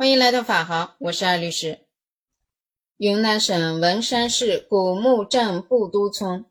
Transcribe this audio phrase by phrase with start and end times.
[0.00, 1.80] 欢迎来到法航，我是艾律师。
[2.96, 6.46] 云南省文山市古木镇布都村，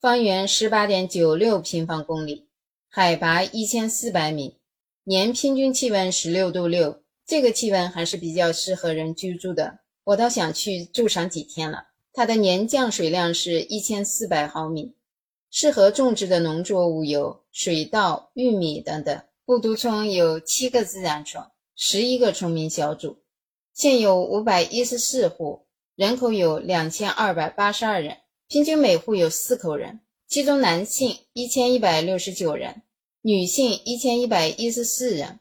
[0.00, 2.48] 方圆十八点九六平方公里，
[2.88, 4.56] 海拔一千四百米，
[5.04, 9.80] 年平均气温十六度六，这个气温还是比较适合人居住的。
[10.04, 11.88] 我倒想去住上几天了。
[12.14, 14.94] 它的年降水量是一千四百毫米，
[15.50, 19.22] 适合种植的农作物有水稻、玉米等等。
[19.44, 21.44] 布都村有七个自然村。
[21.78, 23.18] 十一个村民小组，
[23.74, 28.16] 现有五百一十四户，人口有两千二百八十二人，
[28.48, 32.80] 平均每户有四口人，其中男性一千一百六十九人，
[33.20, 35.38] 女性一千一百一十四人，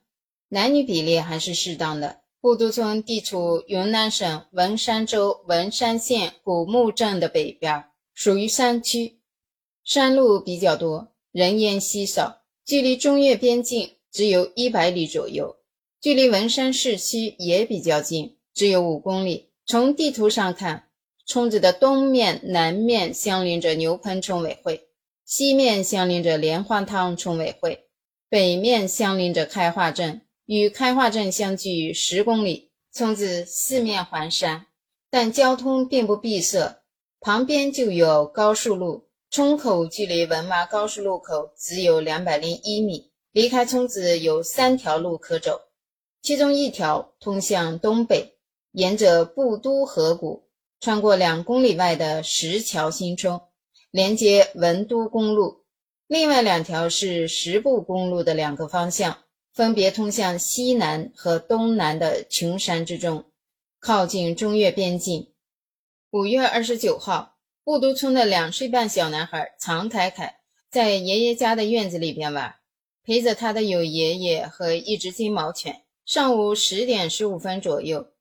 [0.49, 2.23] 男女比例还是适当的。
[2.41, 9.21] 布都村地处云南省文山州文山县古木镇的北边，属于山区，
[9.85, 15.55] 山路比较多，人烟稀少，距离中越边境只有一百里左右。
[16.05, 19.49] 距离文山市区也比较近，只有五公里。
[19.66, 20.88] 从地图上看，
[21.26, 24.88] 村子的东面、南面相邻着牛棚村委会，
[25.26, 27.88] 西面相邻着莲花汤村委会，
[28.29, 32.70] 北面相邻着开化镇，与开化镇相距十公里。
[32.94, 34.68] 村子四面环山，
[35.10, 36.84] 但交通并不闭塞，
[37.20, 39.07] 旁边就有高速路。
[39.32, 45.62] 村口距离文麻高速路口只有两百零一米，离开村子有三条路可走。
[46.26, 48.40] 其中一条通向东北，
[48.71, 53.40] 沿着布都河谷，穿过两公里外的石桥新村，
[53.91, 55.62] 连接文都公路；
[56.07, 59.20] 另外两条是十步公路的两个方向，
[59.54, 63.26] 分别通向西南和东南的群山之中，
[63.79, 65.31] 靠近中越边境。
[66.09, 70.38] 五月二十九号，布都村的两岁半小男孩常凯凯
[70.72, 72.56] 在爷爷家的院子里边玩，
[73.03, 75.84] 陪着他的有爷爷和一只金毛犬。
[76.06, 78.11] 上午十点十五分左右，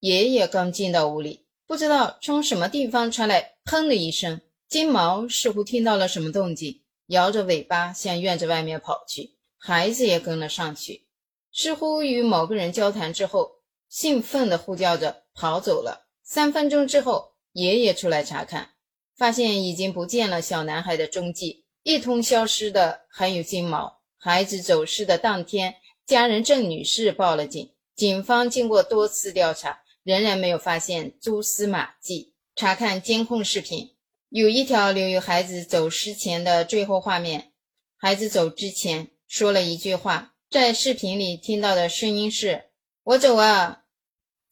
[0.00, 4.40] 爷爷刚进到屋里，不知道从什么地方传来“砰”的一声。
[4.66, 11.06] 金毛似乎听到了什么动静，摇着尾巴向院子外面跑去，孩子也跟了上去，
[11.52, 13.56] 似乎与某个人交谈之后，
[13.90, 16.06] 兴奋地呼叫着跑走了。
[16.22, 18.70] 三分钟之后，爷爷出来查看，
[19.18, 24.00] 发现已经不见了小男孩的踪迹，一同消失的还有金毛。
[24.16, 25.76] 孩子走失的当天。
[26.06, 32.34] 家人郑女士报了警，警方经过多次调查，仍然没有发现蛛丝马迹。
[32.54, 33.96] 查看监控视频，
[34.28, 37.52] 有一条留有孩子走失前的最后画面。
[37.96, 42.66] 孩子走之前说了一句话，在视频里听到的声音是
[43.02, 43.84] ：“我走啊。”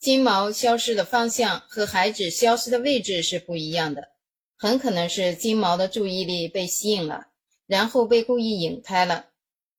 [0.00, 4.08] 金毛消失的方向和孩子消失的位置是不一样的，
[4.56, 7.26] 很可能是金毛的注意力被吸引了，
[7.66, 9.26] 然后被故意引开了。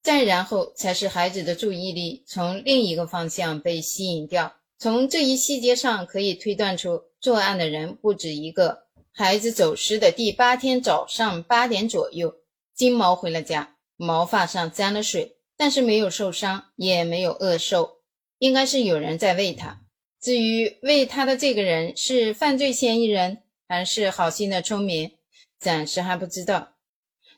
[0.03, 4.53] 再然后才是孩子的注意力从另一个方向被吸引掉。
[4.77, 8.83] 从这一细节上可以推断出作案的人不止一个。
[9.13, 12.35] 孩子走失的第八天早上八点左右，
[12.75, 17.99] 金毛回了家，毛发上沾了水，但是没有受伤，也没有饿瘦，
[18.39, 19.81] 应该是有人在喂它。
[20.19, 25.11] 至于喂它的这个人是犯罪嫌疑人还是好心的村民，
[25.59, 26.72] 暂时还不知道。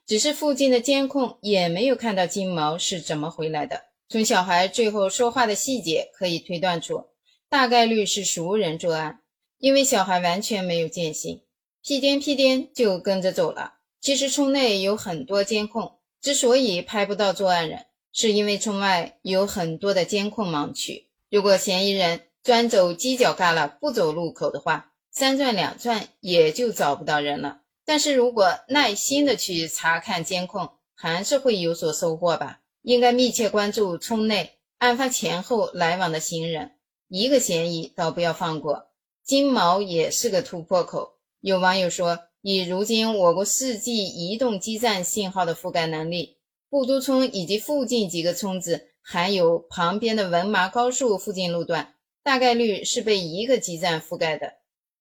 [0.06, 3.86] 只是附近的监控也没有看到金毛是怎么回来的。
[4.08, 7.06] 从小孩最后说话的细节可以推断出，
[7.50, 9.22] 大概率是熟人作案，
[9.58, 11.42] 因为小孩完全没有戒心，
[11.84, 13.74] 屁颠屁颠就跟着走了。
[14.00, 21.08] 其实村内有很多监控，之所以拍不到作案人，是因为村外有很多的监控盲区。
[21.32, 27.62] 如果嫌疑人专走犄角旮旯不走路口的话，三转两转也就找不到人了。
[27.86, 32.62] 但是如果耐心的去查看监控，还是会有所收获吧。
[32.82, 36.72] 应该密切关注村内案发前后来往的行人，
[37.08, 38.88] 一个嫌疑倒不要放过。
[39.24, 41.14] 金毛也是个突破口。
[41.42, 46.38] 有网友说，以如今我国四 G 移动基站信号的覆盖能力，
[46.70, 51.94] 布都村以及附近几个村子，还有旁边的文麻高速附近路段，
[52.24, 54.54] 大概率是被一个基站覆盖的。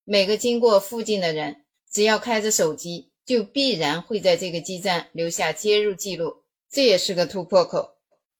[0.03, 1.64] 每个经过附近的人。
[1.95, 7.91] 只要开着手机，就必然会在这个基站留下接入记录，这也是个突破口。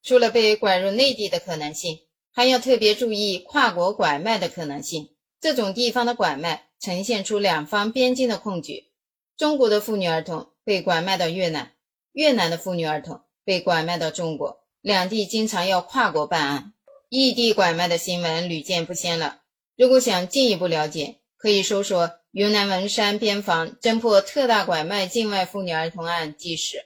[0.04, 2.00] 除了被拐入内地的可能性，
[2.34, 5.12] 还要特别注意跨国拐卖的可能性。
[5.40, 8.92] 这种地方的拐卖呈现出两方边境的困局：
[9.38, 11.72] 中国的妇女儿童被拐卖到越南，
[12.12, 16.74] 越南的妇女儿童被拐卖到中国，两地经常要跨国办案，
[17.08, 19.44] 异地拐卖的新闻屡见不鲜了。
[19.78, 22.12] 如果想进一步了解，可以搜索。
[22.36, 26.84] 云南文山边防侦破特大拐卖境外妇女儿童案纪实，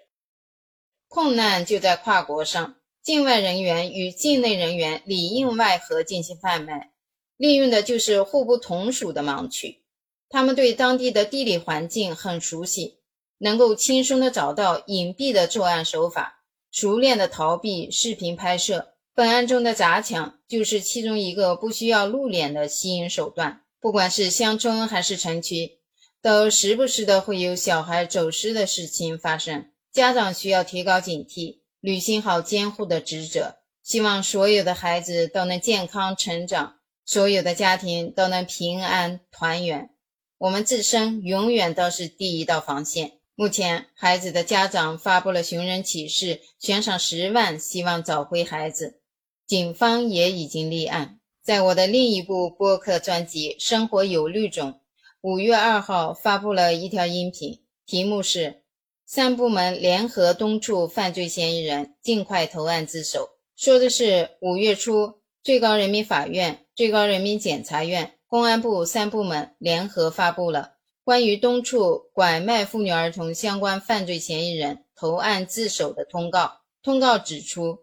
[1.07, 2.75] 困难就在跨国上。
[3.01, 6.91] 境外人员与境内人员里应外合进行贩卖，
[7.35, 9.81] 利用的就是互不同属的盲区。
[10.29, 12.99] 他们对当地的地理环境很熟悉，
[13.39, 18.93] 能够轻松的找到隐蔽的作案手法，熟练的逃避视频拍摄。
[19.15, 23.63] 本案中的砸墙就是其中一个不需要露脸的吸引手段。
[23.81, 25.79] 不管是乡村还是城区，
[26.21, 29.71] 都时不时的会有小孩走失的事情发生。
[29.91, 33.55] 家长需要提高警惕，履行好监护的职责。
[33.81, 39.89] 希望所有的孩子都能健康成长，所有的家庭都能平安团圆。
[40.37, 43.13] 我们自身永远都是第一道防线。
[43.35, 49.01] 目前，孩子的家长发布了寻人启事，悬赏十万，希望找回孩子。
[49.47, 51.18] 警方也已经立案。
[51.49, 54.81] 在我的另一部播客专辑《生活有律》中，
[55.21, 58.61] 五月二号发布了一条音频，题目是
[59.07, 70.73] “三部门联合东处犯罪嫌疑人尽快投案自首”，说的是五月初，最高人民法院、最高人民检察院、公安部三部门联合发布了
[71.03, 76.59] 关于东处拐卖妇女儿童相关犯罪嫌疑人投案自首的通告。
[76.83, 77.79] 通告指出。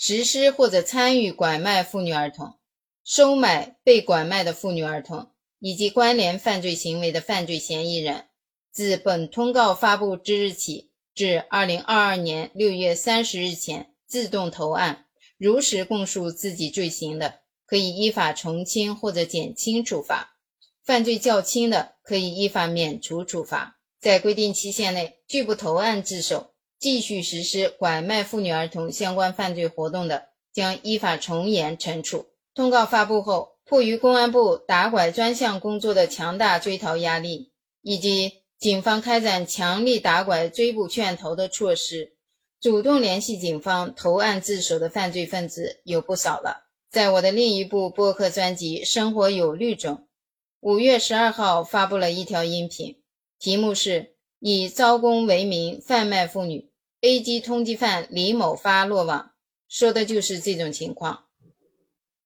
[0.00, 2.54] 实施或者参与拐卖妇女儿童、
[3.08, 8.26] 收买被拐卖的妇女儿童以及关联犯罪行为的犯罪嫌疑人，
[8.70, 15.06] 自本通告发布之日起至二零二二年六月三十日前自动投案，
[15.38, 20.36] 如实供述自己罪行的，可以依法从轻或者减轻处罚；
[20.84, 23.78] 犯罪较轻的，可以依法免除处罚。
[23.98, 26.50] 在规定期限内拒不投案自首。
[26.78, 32.26] 继续实施拐卖妇女儿童相关犯罪活动的，将依法从严惩处。
[32.58, 37.52] 通告发布后，迫于公安部打拐专项工作的强大追逃压力，
[37.82, 42.16] 以及警方开展强力打拐追捕劝投的措施，
[42.60, 46.64] 主动联系警方投案自首的犯罪分子有不少了。
[46.90, 50.08] 在我的另一部播客专辑《生活有律》中，
[50.58, 53.00] 五月十二号发布了一条音频，
[53.38, 54.16] 题目是。
[54.40, 56.72] 以招工为名贩卖妇女
[57.02, 59.30] ，A 级通缉犯李某发落网，
[59.68, 61.27] 说的就是这种情况。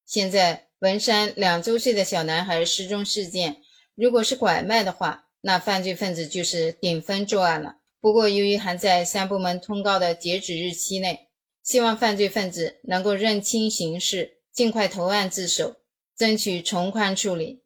[0.05, 3.63] 现在文山两周岁的小男孩失踪事件，
[3.95, 7.77] 如果是拐卖的话，那犯罪分子就是顶风作案了。
[8.01, 11.29] 不过由于还在三部门通告的截止日期内，
[11.63, 15.77] 希望犯罪分子能够认清形势，尽快投案自首，
[16.17, 17.63] 争取从宽处理。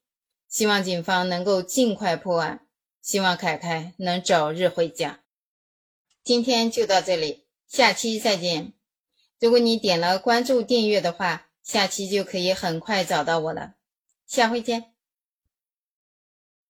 [0.48, 2.66] 希望警方能够尽快破案。
[3.02, 5.20] 希望凯凯能早日回家。
[6.24, 8.72] 今天就到这里，下期再见。
[9.38, 13.74] 如果你点了关注订阅的话，下期就可以很快找到我了。
[14.24, 14.95] 下回见。